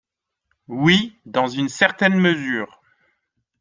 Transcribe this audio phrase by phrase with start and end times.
[0.67, 2.81] Oui, dans une certaine mesure.